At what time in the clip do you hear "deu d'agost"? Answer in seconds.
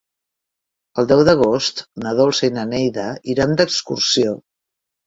1.11-1.83